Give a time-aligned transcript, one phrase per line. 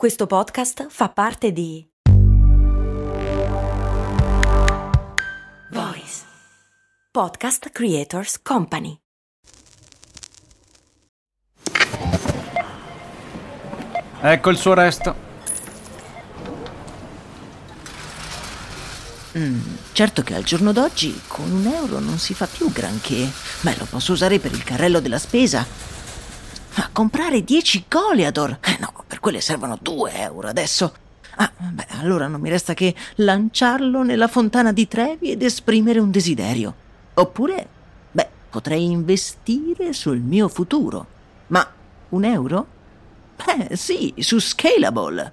[0.00, 1.86] Questo podcast fa parte di
[5.72, 6.22] Voice
[7.10, 8.96] Podcast Creators Company.
[14.22, 15.14] Ecco il suo resto.
[19.36, 19.60] Mm,
[19.92, 23.30] certo che al giorno d'oggi con un euro non si fa più granché.
[23.60, 25.99] Beh, lo posso usare per il carrello della spesa.
[26.74, 28.58] Ma comprare 10 Goliador?
[28.62, 30.92] Eh no, per quelle servono 2 euro adesso.
[31.36, 36.10] Ah, beh, allora non mi resta che lanciarlo nella fontana di Trevi ed esprimere un
[36.10, 36.74] desiderio.
[37.14, 37.68] Oppure,
[38.10, 41.06] beh, potrei investire sul mio futuro.
[41.48, 41.66] Ma
[42.10, 42.66] un euro?
[43.36, 45.32] Beh, sì, su Scalable.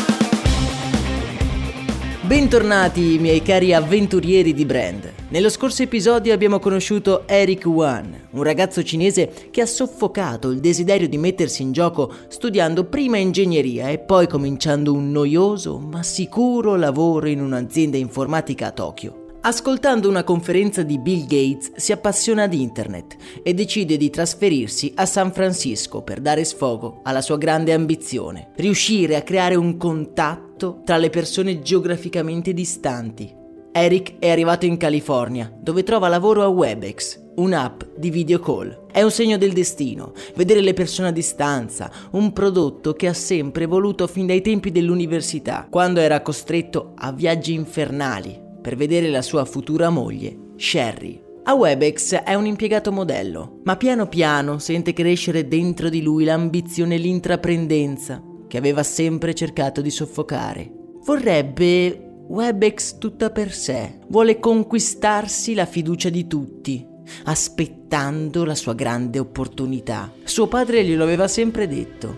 [2.31, 5.11] Bentornati miei cari avventurieri di brand.
[5.31, 11.09] Nello scorso episodio abbiamo conosciuto Eric Wan, un ragazzo cinese che ha soffocato il desiderio
[11.09, 17.27] di mettersi in gioco studiando prima ingegneria e poi cominciando un noioso ma sicuro lavoro
[17.27, 19.25] in un'azienda informatica a Tokyo.
[19.41, 25.05] Ascoltando una conferenza di Bill Gates si appassiona di internet e decide di trasferirsi a
[25.05, 30.50] San Francisco per dare sfogo alla sua grande ambizione, riuscire a creare un contatto
[30.83, 33.39] tra le persone geograficamente distanti.
[33.73, 38.87] Eric è arrivato in California, dove trova lavoro a Webex, un'app di video call.
[38.91, 43.65] È un segno del destino, vedere le persone a distanza, un prodotto che ha sempre
[43.65, 49.45] voluto fin dai tempi dell'università, quando era costretto a viaggi infernali per vedere la sua
[49.45, 51.19] futura moglie, Sherry.
[51.43, 56.95] A Webex è un impiegato modello, ma piano piano sente crescere dentro di lui l'ambizione
[56.95, 58.21] e l'intraprendenza
[58.51, 60.69] che aveva sempre cercato di soffocare.
[61.05, 66.85] Vorrebbe Webex tutta per sé, vuole conquistarsi la fiducia di tutti,
[67.23, 70.11] aspettando la sua grande opportunità.
[70.25, 72.17] Suo padre glielo aveva sempre detto,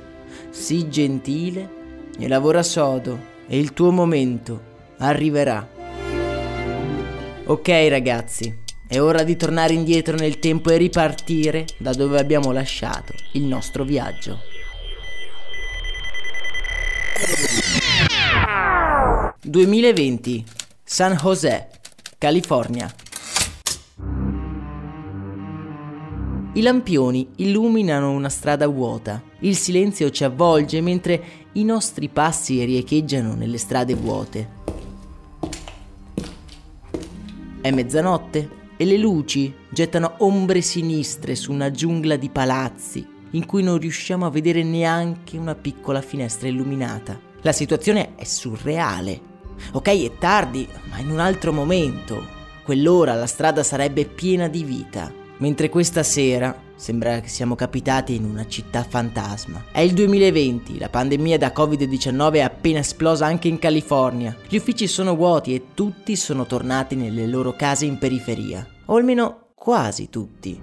[0.50, 1.70] sii gentile
[2.18, 3.16] e lavora sodo
[3.46, 4.60] e il tuo momento
[4.98, 5.70] arriverà.
[7.46, 13.14] Ok ragazzi, è ora di tornare indietro nel tempo e ripartire da dove abbiamo lasciato
[13.34, 14.53] il nostro viaggio.
[19.46, 20.42] ...2020,
[20.86, 21.68] San José,
[22.18, 22.90] California.
[26.54, 29.22] I lampioni illuminano una strada vuota.
[29.40, 34.50] Il silenzio ci avvolge mentre i nostri passi riecheggiano nelle strade vuote.
[37.60, 43.62] È mezzanotte e le luci gettano ombre sinistre su una giungla di palazzi in cui
[43.62, 47.32] non riusciamo a vedere neanche una piccola finestra illuminata.
[47.42, 49.33] La situazione è surreale.
[49.72, 52.28] Ok, è tardi, ma in un altro momento.
[52.64, 58.26] Quell'ora la strada sarebbe piena di vita, mentre questa sera Sembra che siamo capitati in
[58.26, 59.68] una città fantasma.
[59.72, 64.36] È il 2020, la pandemia da Covid-19 è appena esplosa anche in California.
[64.50, 68.68] Gli uffici sono vuoti e tutti sono tornati nelle loro case in periferia.
[68.88, 70.60] O almeno quasi tutti.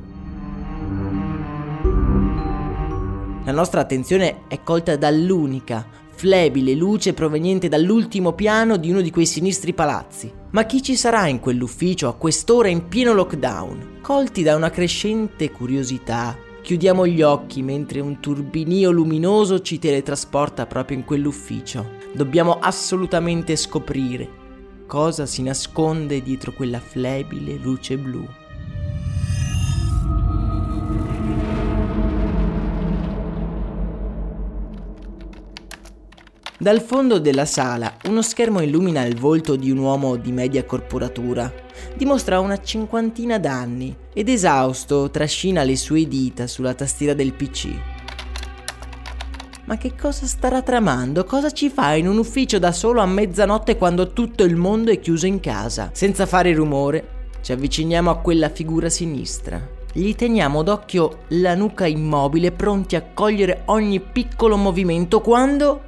[3.44, 5.87] La nostra attenzione è colta dall'unica,
[6.20, 10.31] flebile luce proveniente dall'ultimo piano di uno di quei sinistri palazzi.
[10.50, 14.00] Ma chi ci sarà in quell'ufficio a quest'ora in pieno lockdown?
[14.03, 20.99] Colti da una crescente curiosità, chiudiamo gli occhi mentre un turbinio luminoso ci teletrasporta proprio
[20.99, 21.93] in quell'ufficio.
[22.12, 24.37] Dobbiamo assolutamente scoprire
[24.87, 28.26] cosa si nasconde dietro quella flebile luce blu.
[36.60, 41.50] Dal fondo della sala uno schermo illumina il volto di un uomo di media corporatura.
[41.96, 47.68] Dimostra una cinquantina d'anni ed esausto trascina le sue dita sulla tastiera del PC.
[49.64, 51.24] Ma che cosa starà tramando?
[51.24, 55.00] Cosa ci fa in un ufficio da solo a mezzanotte quando tutto il mondo è
[55.00, 55.88] chiuso in casa?
[55.94, 59.66] Senza fare rumore, ci avviciniamo a quella figura sinistra.
[59.94, 65.84] gli teniamo d'occhio la nuca immobile, pronti a cogliere ogni piccolo movimento quando...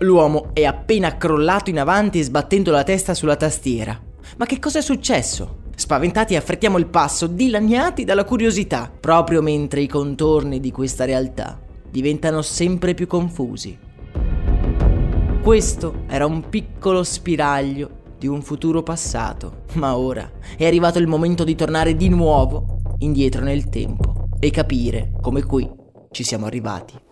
[0.00, 3.98] L'uomo è appena crollato in avanti sbattendo la testa sulla tastiera.
[4.36, 5.64] Ma che cosa è successo?
[5.74, 11.58] Spaventati affrettiamo il passo, dilaniati dalla curiosità, proprio mentre i contorni di questa realtà
[11.88, 13.78] diventano sempre più confusi.
[15.42, 21.42] Questo era un piccolo spiraglio di un futuro passato, ma ora è arrivato il momento
[21.42, 25.70] di tornare di nuovo indietro nel tempo e capire come qui
[26.10, 27.05] ci siamo arrivati.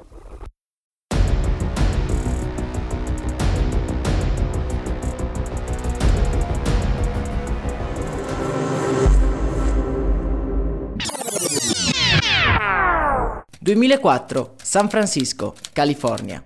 [13.64, 16.44] ...2004, San Francisco, California.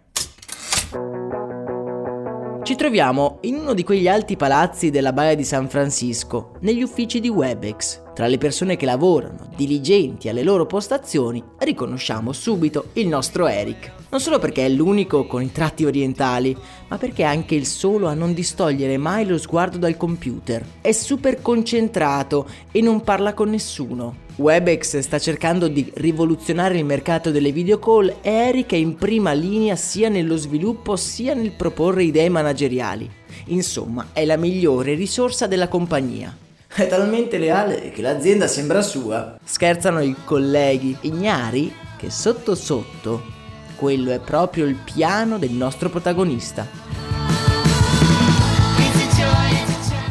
[2.62, 7.18] Ci troviamo in uno di quegli alti palazzi della baia di San Francisco, negli uffici
[7.18, 8.02] di Webex.
[8.18, 13.92] Tra le persone che lavorano, diligenti alle loro postazioni, riconosciamo subito il nostro Eric.
[14.10, 16.56] Non solo perché è l'unico con i tratti orientali,
[16.88, 20.66] ma perché è anche il solo a non distogliere mai lo sguardo dal computer.
[20.80, 24.26] È super concentrato e non parla con nessuno.
[24.34, 29.32] Webex sta cercando di rivoluzionare il mercato delle video call e Eric è in prima
[29.32, 33.08] linea sia nello sviluppo sia nel proporre idee manageriali.
[33.44, 36.46] Insomma, è la migliore risorsa della compagnia.
[36.74, 39.38] È talmente leale che l'azienda sembra sua.
[39.42, 43.36] Scherzano i colleghi ignari che sotto sotto
[43.74, 46.66] quello è proprio il piano del nostro protagonista.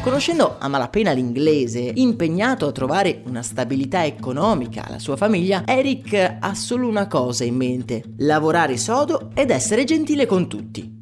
[0.02, 6.56] Conoscendo a malapena l'inglese, impegnato a trovare una stabilità economica alla sua famiglia, Eric ha
[6.56, 10.97] solo una cosa in mente, lavorare sodo ed essere gentile con tutti.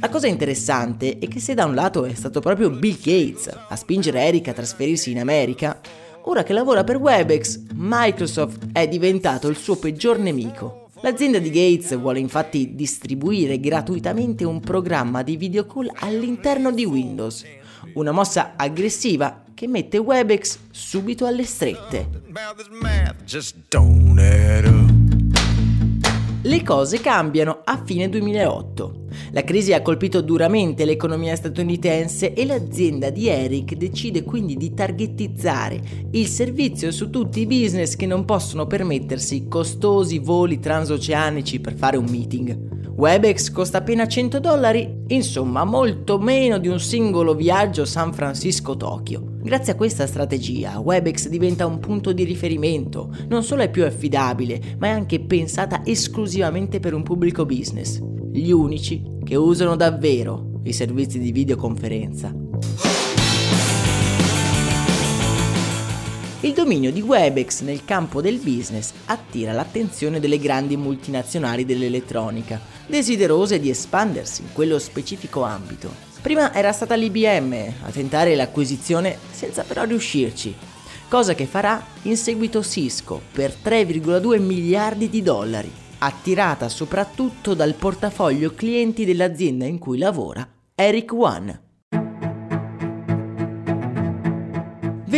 [0.00, 3.76] La cosa interessante è che se da un lato è stato proprio Bill Gates a
[3.76, 5.78] spingere Eric a trasferirsi in America,
[6.24, 10.88] ora che lavora per Webex, Microsoft è diventato il suo peggior nemico.
[11.00, 17.44] L'azienda di Gates vuole infatti distribuire gratuitamente un programma di video call all'interno di Windows,
[17.94, 22.08] una mossa aggressiva che mette Webex subito alle strette.
[26.48, 29.04] Le cose cambiano a fine 2008.
[29.32, 35.78] La crisi ha colpito duramente l'economia statunitense e l'azienda di Eric decide quindi di targetizzare
[36.12, 41.98] il servizio su tutti i business che non possono permettersi costosi voli transoceanici per fare
[41.98, 42.76] un meeting.
[42.96, 49.36] Webex costa appena 100 dollari, insomma molto meno di un singolo viaggio San Francisco-Tokyo.
[49.48, 54.76] Grazie a questa strategia, Webex diventa un punto di riferimento, non solo è più affidabile,
[54.76, 57.98] ma è anche pensata esclusivamente per un pubblico business,
[58.30, 62.30] gli unici che usano davvero i servizi di videoconferenza.
[66.40, 73.58] Il dominio di Webex nel campo del business attira l'attenzione delle grandi multinazionali dell'elettronica, desiderose
[73.58, 76.07] di espandersi in quello specifico ambito.
[76.20, 80.54] Prima era stata l'IBM a tentare l'acquisizione senza però riuscirci,
[81.08, 88.52] cosa che farà in seguito Cisco per 3,2 miliardi di dollari, attirata soprattutto dal portafoglio
[88.52, 91.67] clienti dell'azienda in cui lavora, Eric One.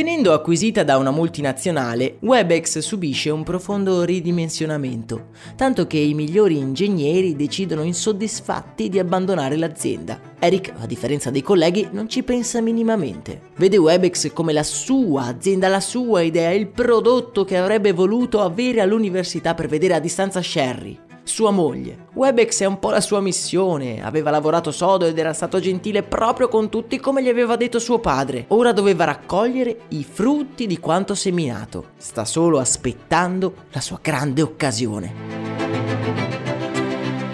[0.01, 7.37] Venendo acquisita da una multinazionale, Webex subisce un profondo ridimensionamento, tanto che i migliori ingegneri
[7.37, 10.19] decidono insoddisfatti di abbandonare l'azienda.
[10.39, 13.43] Eric, a differenza dei colleghi, non ci pensa minimamente.
[13.57, 18.81] Vede Webex come la sua azienda, la sua idea, il prodotto che avrebbe voluto avere
[18.81, 22.09] all'università per vedere a distanza Sherry sua moglie.
[22.13, 26.49] Webex è un po' la sua missione, aveva lavorato sodo ed era stato gentile proprio
[26.49, 28.45] con tutti come gli aveva detto suo padre.
[28.49, 31.91] Ora doveva raccogliere i frutti di quanto seminato.
[31.97, 35.39] Sta solo aspettando la sua grande occasione.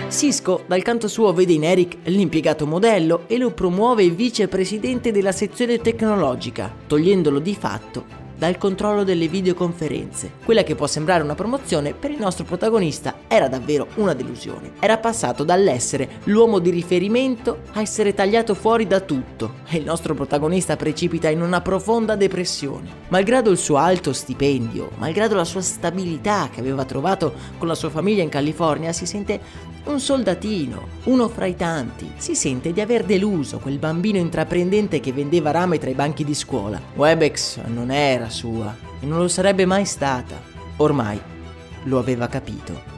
[0.09, 5.79] Cisco, dal canto suo, vede in Eric l'impiegato modello e lo promuove vicepresidente della sezione
[5.79, 10.33] tecnologica, togliendolo di fatto dal controllo delle videoconferenze.
[10.45, 14.73] Quella che può sembrare una promozione, per il nostro protagonista era davvero una delusione.
[14.81, 20.15] Era passato dall'essere l'uomo di riferimento a essere tagliato fuori da tutto e il nostro
[20.15, 23.05] protagonista precipita in una profonda depressione.
[23.09, 27.91] Malgrado il suo alto stipendio, malgrado la sua stabilità che aveva trovato con la sua
[27.91, 32.11] famiglia in California, si sente un soldatino, uno fra i tanti.
[32.17, 36.35] Si sente di aver deluso quel bambino intraprendente che vendeva rame tra i banchi di
[36.35, 36.81] scuola.
[36.95, 40.41] Webex non era sua e non lo sarebbe mai stata.
[40.79, 41.21] Ormai
[41.85, 42.95] lo aveva capito.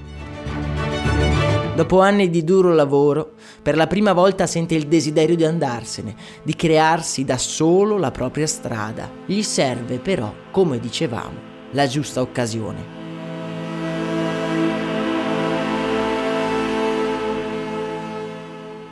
[1.75, 6.57] Dopo anni di duro lavoro, per la prima volta sente il desiderio di andarsene, di
[6.57, 9.09] crearsi da solo la propria strada.
[9.25, 11.39] Gli serve però, come dicevamo,
[11.71, 12.98] la giusta occasione.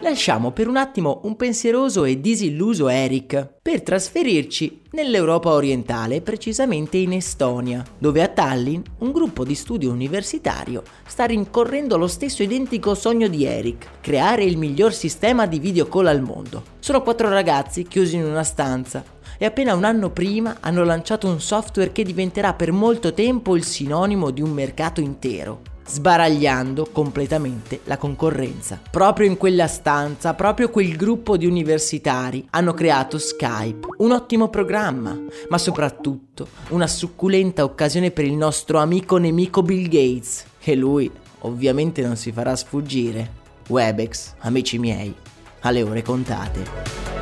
[0.08, 7.12] Lasciamo per un attimo un pensieroso e disilluso Eric per trasferirci nell'Europa orientale, precisamente in
[7.12, 13.26] Estonia, dove a Tallinn un gruppo di studio universitario sta rincorrendo lo stesso identico sogno
[13.26, 16.62] di Eric, creare il miglior sistema di video call al mondo.
[16.78, 19.02] Sono quattro ragazzi chiusi in una stanza
[19.36, 23.64] e appena un anno prima hanno lanciato un software che diventerà per molto tempo il
[23.64, 28.80] sinonimo di un mercato intero sbaragliando completamente la concorrenza.
[28.90, 35.18] Proprio in quella stanza, proprio quel gruppo di universitari hanno creato Skype, un ottimo programma,
[35.48, 42.02] ma soprattutto una succulenta occasione per il nostro amico nemico Bill Gates, che lui ovviamente
[42.02, 43.44] non si farà sfuggire.
[43.68, 45.14] Webex, amici miei,
[45.60, 47.15] alle ore contate.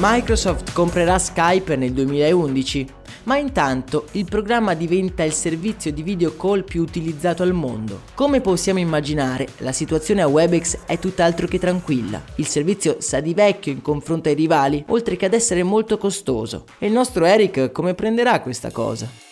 [0.00, 2.86] Microsoft comprerà Skype nel 2011,
[3.24, 8.02] ma intanto il programma diventa il servizio di video call più utilizzato al mondo.
[8.14, 12.22] Come possiamo immaginare, la situazione a Webex è tutt'altro che tranquilla.
[12.36, 16.66] Il servizio sa di vecchio in confronto ai rivali, oltre che ad essere molto costoso.
[16.78, 19.27] E il nostro Eric come prenderà questa cosa?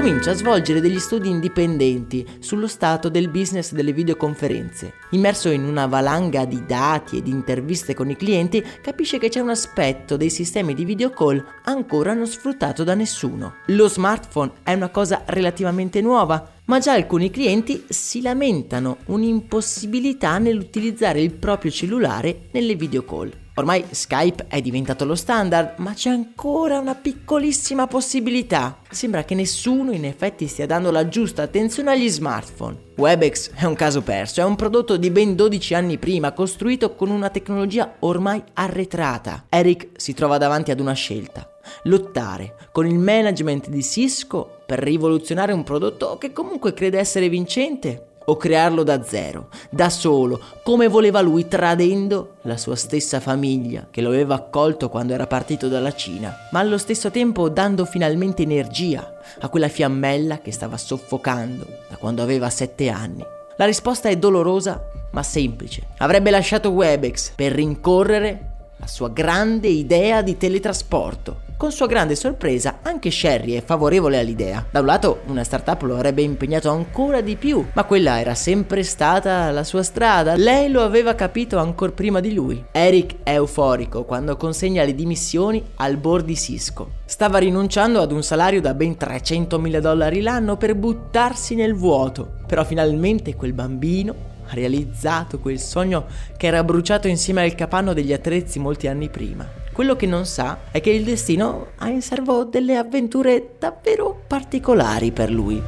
[0.00, 4.94] Comincia a svolgere degli studi indipendenti sullo stato del business delle videoconferenze.
[5.10, 9.40] Immerso in una valanga di dati e di interviste con i clienti, capisce che c'è
[9.40, 13.56] un aspetto dei sistemi di video call ancora non sfruttato da nessuno.
[13.66, 21.20] Lo smartphone è una cosa relativamente nuova, ma già alcuni clienti si lamentano un'impossibilità nell'utilizzare
[21.20, 23.39] il proprio cellulare nelle video call.
[23.60, 28.78] Ormai Skype è diventato lo standard, ma c'è ancora una piccolissima possibilità.
[28.88, 32.88] Sembra che nessuno in effetti stia dando la giusta attenzione agli smartphone.
[32.96, 37.10] Webex è un caso perso, è un prodotto di ben 12 anni prima, costruito con
[37.10, 39.44] una tecnologia ormai arretrata.
[39.50, 41.46] Eric si trova davanti ad una scelta.
[41.82, 48.06] Lottare con il management di Cisco per rivoluzionare un prodotto che comunque crede essere vincente
[48.24, 54.00] o crearlo da zero, da solo, come voleva lui, tradendo la sua stessa famiglia che
[54.00, 59.18] lo aveva accolto quando era partito dalla Cina, ma allo stesso tempo dando finalmente energia
[59.40, 63.24] a quella fiammella che stava soffocando da quando aveva sette anni.
[63.56, 65.88] La risposta è dolorosa ma semplice.
[65.98, 68.46] Avrebbe lasciato Webex per rincorrere
[68.76, 74.64] la sua grande idea di teletrasporto con sua grande sorpresa, anche Sherry è favorevole all'idea.
[74.70, 78.82] Da un lato, una startup lo avrebbe impegnato ancora di più, ma quella era sempre
[78.82, 80.36] stata la sua strada.
[80.36, 82.64] Lei lo aveva capito ancora prima di lui.
[82.72, 86.92] Eric è euforico quando consegna le dimissioni al board di Cisco.
[87.04, 92.36] Stava rinunciando ad un salario da ben 300 mila dollari l'anno per buttarsi nel vuoto.
[92.46, 94.14] Però finalmente quel bambino
[94.46, 96.06] ha realizzato quel sogno
[96.38, 99.59] che era bruciato insieme al capanno degli attrezzi molti anni prima.
[99.80, 105.10] Quello che non sa è che il destino ha in serbo delle avventure davvero particolari
[105.10, 105.58] per lui.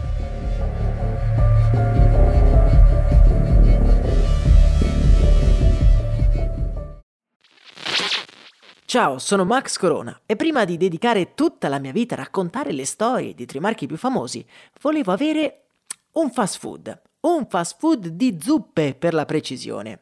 [8.84, 12.84] Ciao, sono Max Corona e prima di dedicare tutta la mia vita a raccontare le
[12.84, 14.44] storie di tre marchi più famosi,
[14.82, 15.68] volevo avere
[16.12, 17.00] un fast food.
[17.20, 20.01] Un fast food di zuppe per la precisione.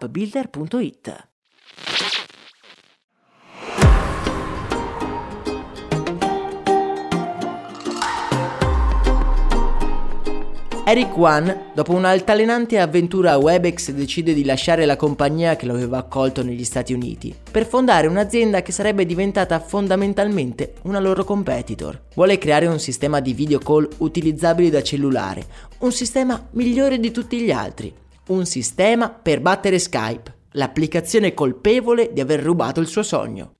[0.05, 1.29] appbuilder.it.
[10.91, 15.99] Eric Wan, dopo un'altalenante avventura a Webex, decide di lasciare la compagnia che lo aveva
[15.99, 22.01] accolto negli Stati Uniti per fondare un'azienda che sarebbe diventata fondamentalmente una loro competitor.
[22.13, 25.45] Vuole creare un sistema di video call utilizzabile da cellulare,
[25.77, 27.93] un sistema migliore di tutti gli altri,
[28.27, 33.53] un sistema per battere Skype, l'applicazione colpevole di aver rubato il suo sogno.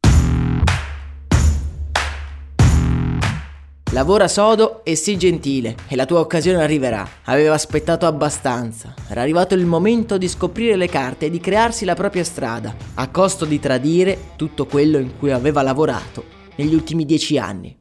[3.93, 7.05] Lavora sodo e sii gentile e la tua occasione arriverà.
[7.25, 8.93] Aveva aspettato abbastanza.
[9.09, 13.09] Era arrivato il momento di scoprire le carte e di crearsi la propria strada, a
[13.09, 16.23] costo di tradire tutto quello in cui aveva lavorato
[16.55, 17.77] negli ultimi dieci anni.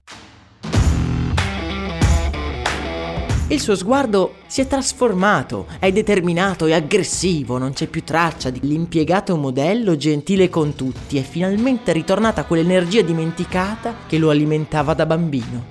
[3.50, 9.36] Il suo sguardo si è trasformato, è determinato e aggressivo, non c'è più traccia dell'impiegato
[9.36, 15.64] modello gentile con tutti, è finalmente ritornata quell'energia dimenticata che lo alimentava da bambino.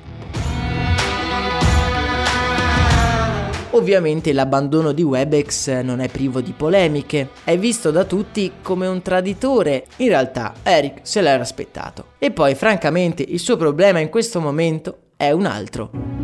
[3.69, 9.01] Ovviamente l'abbandono di Webex non è privo di polemiche, è visto da tutti come un
[9.01, 12.07] traditore, in realtà Eric se l'era aspettato.
[12.17, 16.18] E poi francamente il suo problema in questo momento è un altro.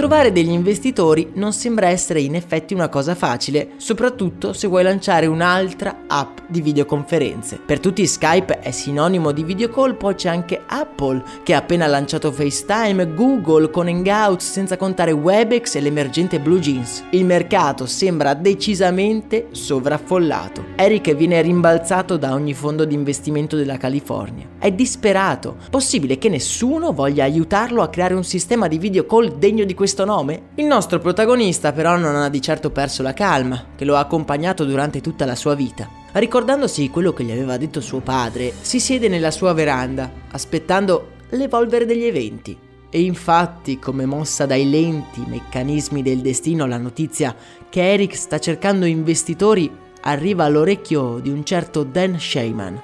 [0.00, 5.26] Trovare degli investitori non sembra essere in effetti una cosa facile, soprattutto se vuoi lanciare
[5.26, 7.60] un'altra app di videoconferenze.
[7.62, 11.86] Per tutti Skype è sinonimo di video call, poi c'è anche Apple che ha appena
[11.86, 17.04] lanciato FaceTime, Google con Hangouts, senza contare Webex e l'emergente BlueJeans.
[17.10, 20.64] Il mercato sembra decisamente sovraffollato.
[20.76, 24.48] Eric viene rimbalzato da ogni fondo di investimento della California.
[24.58, 25.56] È disperato.
[25.68, 29.88] Possibile che nessuno voglia aiutarlo a creare un sistema di video call degno di questo
[29.90, 30.42] questo nome?
[30.54, 34.64] Il nostro protagonista però non ha di certo perso la calma, che lo ha accompagnato
[34.64, 35.88] durante tutta la sua vita.
[36.12, 41.86] Ricordandosi quello che gli aveva detto suo padre, si siede nella sua veranda, aspettando l'evolvere
[41.86, 42.56] degli eventi.
[42.88, 47.34] E infatti, come mossa dai lenti meccanismi del destino, la notizia
[47.68, 49.68] che Eric sta cercando investitori
[50.02, 52.80] arriva all'orecchio di un certo Dan Sheyman,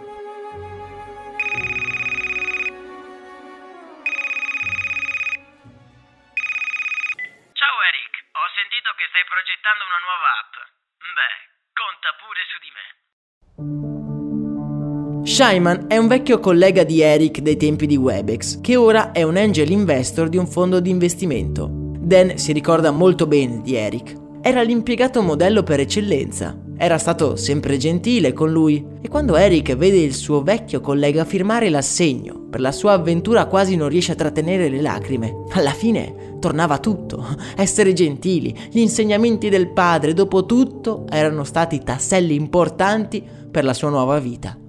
[15.24, 19.38] Shyman è un vecchio collega di Eric dei tempi di Webex, che ora è un
[19.38, 21.70] angel investor di un fondo di investimento.
[21.98, 24.14] Dan si ricorda molto bene di Eric.
[24.42, 26.54] Era l'impiegato modello per eccellenza.
[26.76, 31.70] Era stato sempre gentile con lui e quando Eric vede il suo vecchio collega firmare
[31.70, 35.44] l'assegno per la sua avventura quasi non riesce a trattenere le lacrime.
[35.52, 37.22] Alla fine tornava tutto.
[37.54, 43.22] Essere gentili, gli insegnamenti del padre, dopo tutto, erano stati tasselli importanti
[43.56, 44.65] per la sua nuova vita.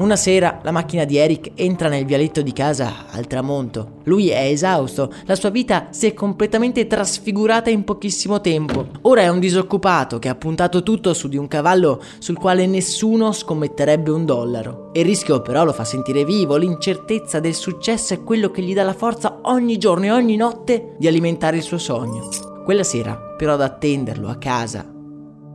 [0.00, 3.98] Una sera la macchina di Eric entra nel vialetto di casa al tramonto.
[4.04, 8.86] Lui è esausto, la sua vita si è completamente trasfigurata in pochissimo tempo.
[9.02, 13.30] Ora è un disoccupato che ha puntato tutto su di un cavallo sul quale nessuno
[13.30, 14.88] scommetterebbe un dollaro.
[14.94, 18.84] Il rischio però lo fa sentire vivo, l'incertezza del successo è quello che gli dà
[18.84, 22.26] la forza ogni giorno e ogni notte di alimentare il suo sogno.
[22.64, 24.82] Quella sera, però ad attenderlo a casa,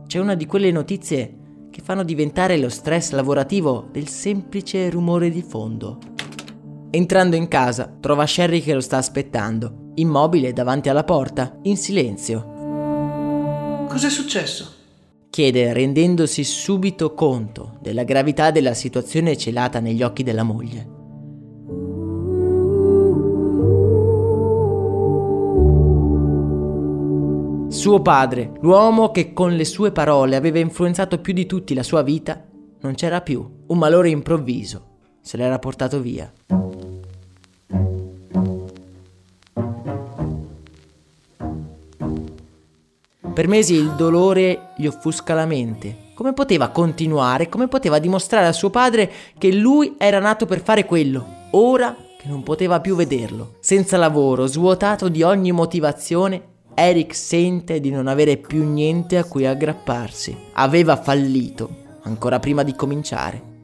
[0.06, 1.35] c'è una di quelle notizie
[1.76, 5.98] che fanno diventare lo stress lavorativo del semplice rumore di fondo.
[6.88, 13.84] Entrando in casa, trova Sherry che lo sta aspettando, immobile davanti alla porta, in silenzio.
[13.88, 14.72] Cos'è successo?
[15.28, 20.95] chiede rendendosi subito conto della gravità della situazione celata negli occhi della moglie.
[27.76, 32.00] Suo padre, l'uomo che con le sue parole aveva influenzato più di tutti la sua
[32.00, 32.42] vita,
[32.80, 33.46] non c'era più.
[33.66, 36.32] Un malore improvviso se l'era portato via.
[43.34, 46.12] Per mesi il dolore gli offusca la mente.
[46.14, 47.50] Come poteva continuare?
[47.50, 51.24] Come poteva dimostrare a suo padre che lui era nato per fare quello?
[51.50, 53.56] Ora che non poteva più vederlo.
[53.60, 59.46] Senza lavoro, svuotato di ogni motivazione, Eric sente di non avere più niente a cui
[59.46, 60.36] aggrapparsi.
[60.52, 63.55] Aveva fallito ancora prima di cominciare.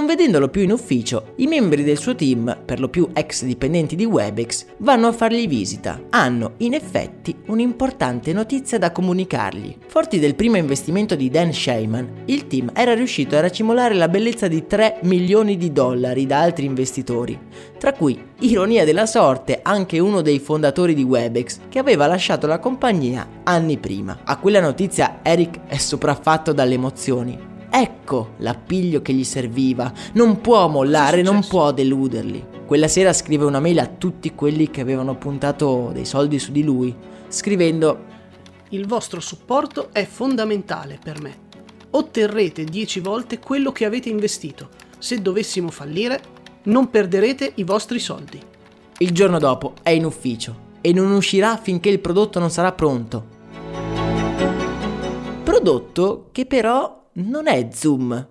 [0.00, 3.96] Non vedendolo più in ufficio, i membri del suo team, per lo più ex dipendenti
[3.96, 6.00] di Webex, vanno a fargli visita.
[6.08, 9.76] Hanno, in effetti, un'importante notizia da comunicargli.
[9.88, 14.48] Forti del primo investimento di Dan Sheyman, il team era riuscito a racimolare la bellezza
[14.48, 17.38] di 3 milioni di dollari da altri investitori,
[17.78, 22.58] tra cui, ironia della sorte, anche uno dei fondatori di Webex, che aveva lasciato la
[22.58, 24.20] compagnia anni prima.
[24.24, 27.49] A quella notizia Eric è sopraffatto dalle emozioni.
[27.70, 29.92] Ecco l'appiglio che gli serviva.
[30.14, 32.44] Non può mollare, non può deluderli.
[32.66, 36.64] Quella sera scrive una mail a tutti quelli che avevano puntato dei soldi su di
[36.64, 36.94] lui,
[37.28, 38.04] scrivendo
[38.70, 41.48] Il vostro supporto è fondamentale per me.
[41.90, 44.68] Otterrete 10 volte quello che avete investito.
[44.98, 46.20] Se dovessimo fallire,
[46.64, 48.40] non perderete i vostri soldi.
[48.98, 53.38] Il giorno dopo è in ufficio e non uscirà finché il prodotto non sarà pronto.
[55.42, 58.28] Prodotto che però non è Zoom.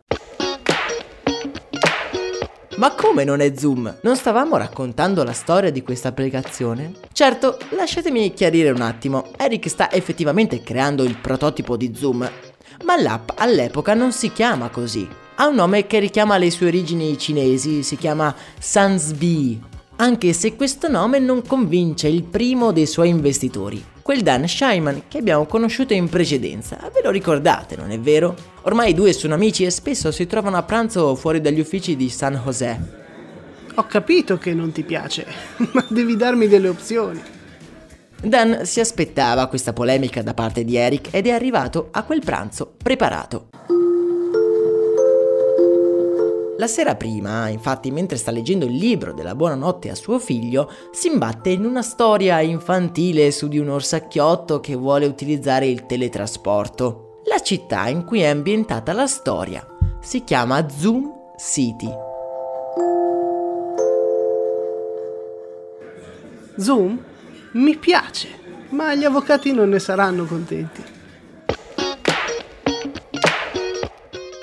[2.78, 4.00] Ma come non è Zoom?
[4.02, 6.94] Non stavamo raccontando la storia di questa applicazione?
[7.12, 9.32] Certo, lasciatemi chiarire un attimo.
[9.38, 12.30] Eric sta effettivamente creando il prototipo di Zoom,
[12.86, 15.08] ma l'app all'epoca non si chiama così.
[15.36, 19.62] Ha un nome che richiama le sue origini cinesi, si chiama Sansbi,
[19.98, 25.20] anche se questo nome non convince il primo dei suoi investitori, quel Dan Scheiman che
[25.20, 26.80] abbiamo conosciuto in precedenza.
[26.92, 28.36] Ve lo ricordate, non è vero?
[28.64, 32.10] Ormai i due sono amici e spesso si trovano a pranzo fuori dagli uffici di
[32.10, 32.80] San José.
[33.76, 35.28] Ho capito che non ti piace,
[35.74, 37.22] ma devi darmi delle opzioni.
[38.20, 42.74] Dan si aspettava questa polemica da parte di Eric ed è arrivato a quel pranzo
[42.82, 43.59] preparato.
[46.60, 51.08] La sera prima, infatti, mentre sta leggendo il libro della buonanotte a suo figlio, si
[51.08, 57.22] imbatte in una storia infantile su di un orsacchiotto che vuole utilizzare il teletrasporto.
[57.28, 59.66] La città in cui è ambientata la storia
[60.02, 61.90] si chiama Zoom City.
[66.58, 67.02] Zoom?
[67.54, 68.28] Mi piace,
[68.72, 70.84] ma gli avvocati non ne saranno contenti.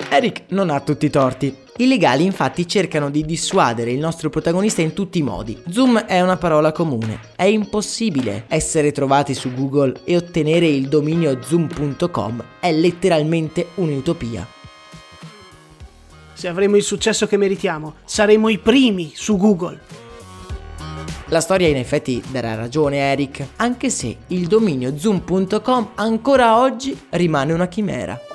[0.09, 1.65] Eric non ha tutti i torti.
[1.79, 5.61] I legali infatti cercano di dissuadere il nostro protagonista in tutti i modi.
[5.69, 7.19] Zoom è una parola comune.
[7.35, 12.43] È impossibile essere trovati su Google e ottenere il dominio zoom.com.
[12.59, 14.47] È letteralmente un'utopia.
[16.33, 19.79] Se avremo il successo che meritiamo, saremo i primi su Google.
[21.27, 26.99] La storia in effetti darà ragione a Eric, anche se il dominio zoom.com ancora oggi
[27.11, 28.26] rimane una chimera.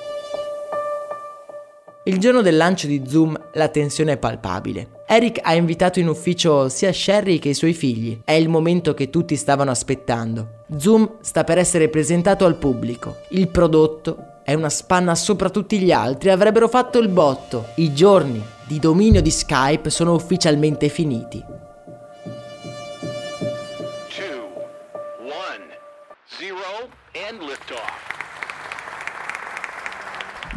[2.05, 5.03] Il giorno del lancio di Zoom la tensione è palpabile.
[5.07, 8.23] Eric ha invitato in ufficio sia Sherry che i suoi figli.
[8.25, 10.65] È il momento che tutti stavano aspettando.
[10.77, 13.19] Zoom sta per essere presentato al pubblico.
[13.29, 17.67] Il prodotto è una spanna sopra tutti gli altri, avrebbero fatto il botto.
[17.77, 21.62] I giorni di dominio di Skype sono ufficialmente finiti.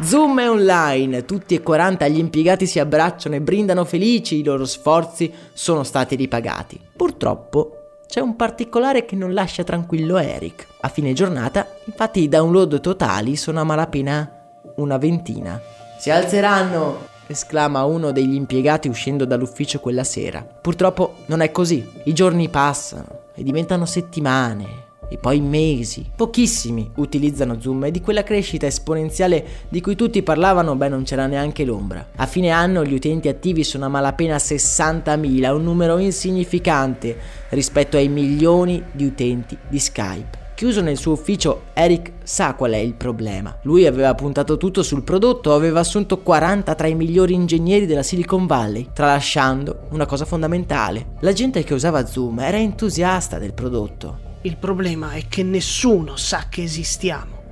[0.02, 4.66] Zoom è online, tutti e 40 gli impiegati si abbracciano e brindano felici, i loro
[4.66, 6.78] sforzi sono stati ripagati.
[6.94, 10.66] Purtroppo c'è un particolare che non lascia tranquillo Eric.
[10.82, 14.30] A fine giornata, infatti, i download totali sono a malapena
[14.76, 15.58] una ventina.
[15.98, 17.14] Si alzeranno!
[17.28, 20.42] esclama uno degli impiegati uscendo dall'ufficio quella sera.
[20.42, 21.84] Purtroppo non è così.
[22.04, 26.10] I giorni passano e diventano settimane, e poi mesi.
[26.14, 31.26] Pochissimi utilizzano Zoom e di quella crescita esponenziale di cui tutti parlavano, beh, non c'era
[31.26, 32.08] neanche l'ombra.
[32.16, 37.16] A fine anno gli utenti attivi sono a malapena 60.000, un numero insignificante
[37.50, 40.44] rispetto ai milioni di utenti di Skype.
[40.56, 43.58] Chiuso nel suo ufficio, Eric sa qual è il problema.
[43.64, 48.46] Lui aveva puntato tutto sul prodotto, aveva assunto 40 tra i migliori ingegneri della Silicon
[48.46, 51.08] Valley, tralasciando una cosa fondamentale.
[51.20, 54.35] La gente che usava Zoom era entusiasta del prodotto.
[54.42, 57.42] Il problema è che nessuno sa che esistiamo.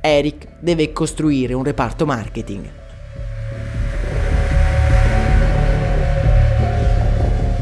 [0.00, 2.83] Eric deve costruire un reparto marketing.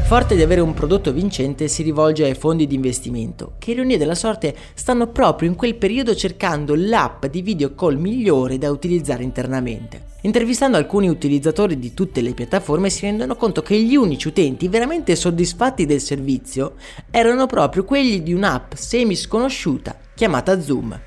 [0.05, 4.13] Forte di avere un prodotto vincente, si rivolge ai fondi di investimento, che ironia della
[4.13, 10.11] sorte stanno proprio in quel periodo cercando l'app di video call migliore da utilizzare internamente.
[10.21, 15.15] Intervistando alcuni utilizzatori di tutte le piattaforme si rendono conto che gli unici utenti veramente
[15.15, 16.73] soddisfatti del servizio
[17.09, 20.97] erano proprio quelli di un'app semi sconosciuta chiamata Zoom.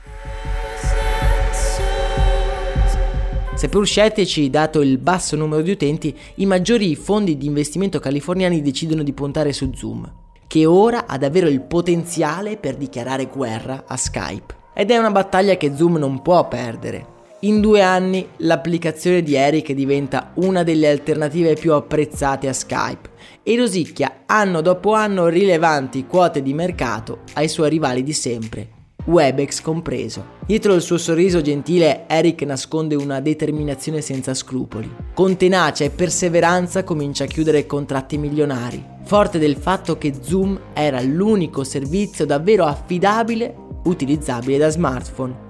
[3.66, 9.02] Seppur scettici, dato il basso numero di utenti, i maggiori fondi di investimento californiani decidono
[9.02, 10.08] di puntare su Zoom,
[10.46, 14.54] che ora ha davvero il potenziale per dichiarare guerra a Skype.
[14.72, 17.06] Ed è una battaglia che Zoom non può perdere.
[17.40, 23.10] In due anni l'applicazione di Eric diventa una delle alternative più apprezzate a Skype
[23.42, 28.68] e rosicchia anno dopo anno rilevanti quote di mercato ai suoi rivali di sempre,
[29.06, 30.34] Webex compreso.
[30.46, 34.92] Dietro il suo sorriso gentile Eric nasconde una determinazione senza scrupoli.
[35.14, 41.00] Con tenacia e perseveranza comincia a chiudere contratti milionari, forte del fatto che Zoom era
[41.00, 45.44] l'unico servizio davvero affidabile utilizzabile da smartphone.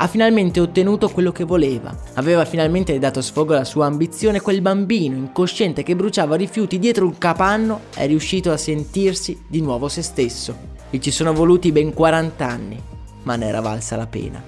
[0.00, 1.96] Ha finalmente ottenuto quello che voleva.
[2.14, 4.40] Aveva finalmente dato sfogo alla sua ambizione.
[4.40, 9.88] Quel bambino incosciente che bruciava rifiuti dietro un capanno è riuscito a sentirsi di nuovo
[9.88, 10.77] se stesso.
[10.90, 12.82] E ci sono voluti ben 40 anni,
[13.24, 14.42] ma ne era valsa la pena.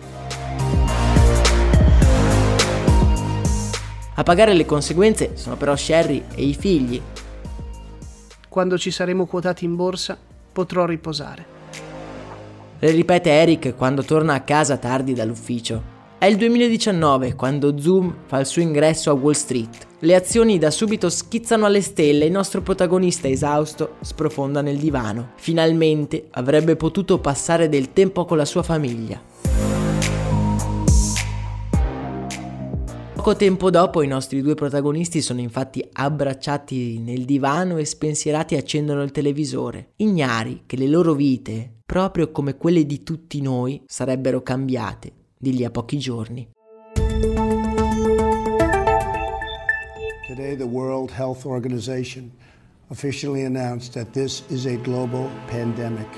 [4.15, 7.01] A pagare le conseguenze sono però Sherry e i figli.
[8.49, 10.17] Quando ci saremo quotati in borsa,
[10.53, 11.47] potrò riposare.
[12.79, 15.90] Le ripete Eric quando torna a casa tardi dall'ufficio.
[16.21, 19.87] È il 2019 quando Zoom fa il suo ingresso a Wall Street.
[20.01, 25.31] Le azioni da subito schizzano alle stelle e il nostro protagonista esausto sprofonda nel divano.
[25.37, 29.19] Finalmente avrebbe potuto passare del tempo con la sua famiglia.
[33.15, 39.03] Poco tempo dopo i nostri due protagonisti sono infatti abbracciati nel divano e spensierati accendono
[39.03, 45.15] il televisore, ignari che le loro vite proprio come quelle di tutti noi, sarebbero cambiate
[45.43, 46.51] di lì a pochi giorni.
[50.27, 52.31] Today, the World Health Organization
[52.89, 56.09] officially announced that this is a global pandemic.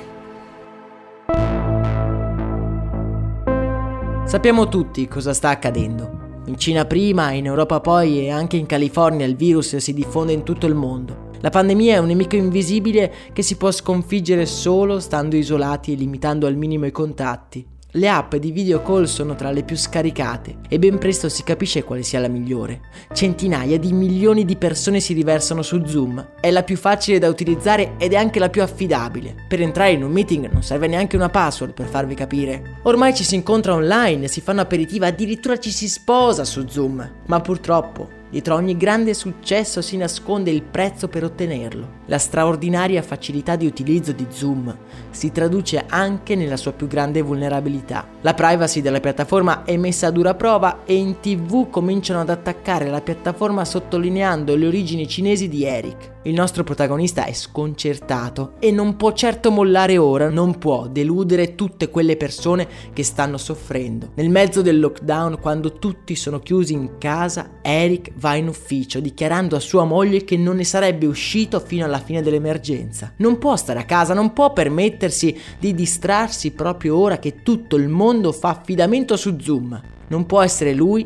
[4.26, 6.40] Sappiamo tutti cosa sta accadendo.
[6.46, 10.42] In Cina prima, in Europa poi e anche in California il virus si diffonde in
[10.42, 11.30] tutto il mondo.
[11.40, 16.48] La pandemia è un nemico invisibile che si può sconfiggere solo stando isolati e limitando
[16.48, 17.71] al minimo i contatti.
[17.94, 21.84] Le app di video call sono tra le più scaricate e ben presto si capisce
[21.84, 22.80] quale sia la migliore.
[23.12, 26.36] Centinaia di milioni di persone si riversano su Zoom.
[26.40, 29.44] È la più facile da utilizzare ed è anche la più affidabile.
[29.46, 32.78] Per entrare in un meeting non serve neanche una password per farvi capire.
[32.84, 37.10] Ormai ci si incontra online, si fanno aperitivi, addirittura ci si sposa su Zoom.
[37.26, 42.00] Ma purtroppo Dietro ogni grande successo si nasconde il prezzo per ottenerlo.
[42.06, 44.74] La straordinaria facilità di utilizzo di Zoom
[45.10, 48.08] si traduce anche nella sua più grande vulnerabilità.
[48.22, 52.88] La privacy della piattaforma è messa a dura prova e in tv cominciano ad attaccare
[52.88, 56.12] la piattaforma sottolineando le origini cinesi di Eric.
[56.24, 61.90] Il nostro protagonista è sconcertato e non può certo mollare ora, non può deludere tutte
[61.90, 64.12] quelle persone che stanno soffrendo.
[64.14, 69.56] Nel mezzo del lockdown, quando tutti sono chiusi in casa, Eric va in ufficio dichiarando
[69.56, 73.12] a sua moglie che non ne sarebbe uscito fino alla fine dell'emergenza.
[73.16, 77.88] Non può stare a casa, non può permettersi di distrarsi proprio ora che tutto il
[77.88, 79.80] mondo fa affidamento su Zoom.
[80.06, 81.04] Non può essere lui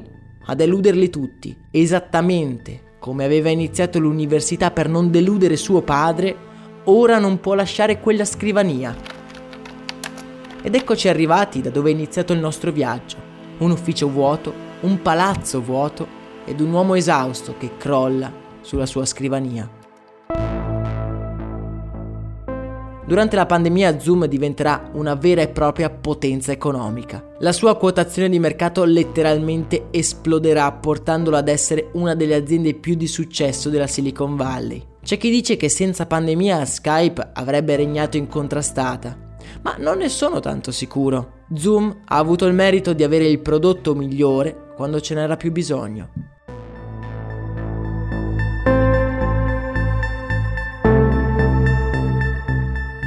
[0.49, 6.37] a deluderli tutti, esattamente come aveva iniziato l'università per non deludere suo padre,
[6.85, 8.95] ora non può lasciare quella scrivania.
[10.61, 13.17] Ed eccoci arrivati da dove è iniziato il nostro viaggio.
[13.59, 18.33] Un ufficio vuoto, un palazzo vuoto ed un uomo esausto che crolla
[18.63, 19.69] sulla sua scrivania.
[23.07, 27.25] Durante la pandemia Zoom diventerà una vera e propria potenza economica.
[27.39, 33.07] La sua quotazione di mercato letteralmente esploderà portandolo ad essere una delle aziende più di
[33.07, 34.85] successo della Silicon Valley.
[35.05, 39.17] C'è chi dice che senza pandemia Skype avrebbe regnato incontrastata,
[39.63, 41.45] ma non ne sono tanto sicuro.
[41.55, 46.35] Zoom ha avuto il merito di avere il prodotto migliore quando ce n'era più bisogno.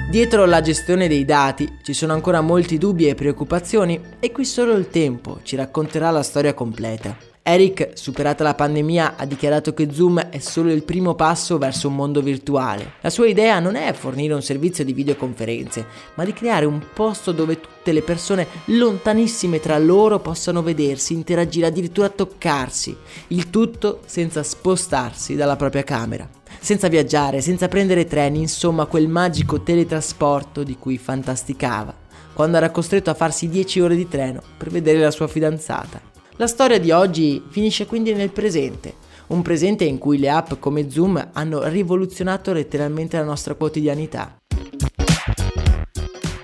[0.09, 4.73] Dietro la gestione dei dati ci sono ancora molti dubbi e preoccupazioni e qui solo
[4.73, 7.28] il tempo ci racconterà la storia completa.
[7.41, 11.95] Eric, superata la pandemia, ha dichiarato che Zoom è solo il primo passo verso un
[11.95, 12.93] mondo virtuale.
[13.01, 17.31] La sua idea non è fornire un servizio di videoconferenze, ma di creare un posto
[17.31, 22.95] dove tutte le persone lontanissime tra loro possano vedersi, interagire, addirittura toccarsi,
[23.27, 29.61] il tutto senza spostarsi dalla propria camera senza viaggiare, senza prendere treni, insomma quel magico
[29.61, 31.93] teletrasporto di cui fantasticava,
[32.33, 36.08] quando era costretto a farsi 10 ore di treno per vedere la sua fidanzata.
[36.39, 38.93] La storia di oggi finisce quindi nel presente,
[39.27, 44.37] un presente in cui le app come Zoom hanno rivoluzionato letteralmente la nostra quotidianità.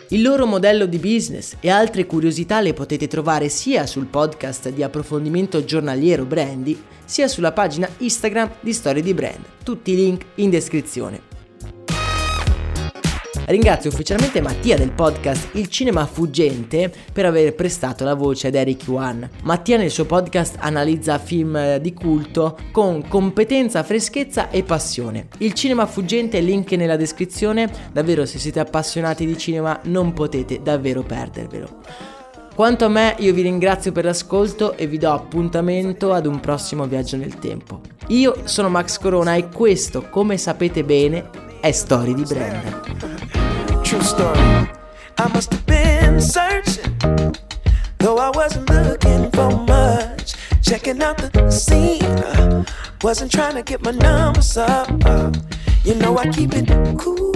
[0.09, 4.83] Il loro modello di business e altre curiosità le potete trovare sia sul podcast di
[4.83, 9.45] approfondimento giornaliero Brandy, sia sulla pagina Instagram di Storie di Brand.
[9.63, 11.34] Tutti i link in descrizione.
[13.47, 18.85] Ringrazio ufficialmente Mattia del podcast Il Cinema Fuggente per aver prestato la voce ad Eric
[18.87, 19.29] Wan.
[19.43, 25.27] Mattia nel suo podcast analizza film di culto con competenza, freschezza e passione.
[25.37, 31.03] Il Cinema Fuggente, link nella descrizione, davvero se siete appassionati di cinema non potete davvero
[31.03, 31.69] perdervelo.
[32.55, 36.87] Quanto a me, io vi ringrazio per l'ascolto e vi do appuntamento ad un prossimo
[36.87, 37.81] viaggio nel tempo.
[38.07, 41.29] Io sono Max Corona e questo, come sapete bene,
[41.65, 43.81] è Story di Brand.
[43.81, 44.69] True story.
[45.17, 46.95] I must have been searching,
[47.97, 50.35] though I wasn't looking for much.
[50.61, 52.63] Checking out the scene, uh,
[53.01, 54.89] wasn't trying to get my numbers up.
[55.05, 55.31] uh,
[55.83, 56.67] you know I keep it
[56.99, 57.33] cool.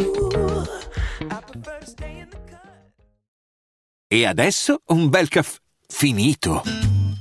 [1.32, 2.94] I prefer to stay in the cut.
[4.10, 6.62] E adesso un bel caffè finito.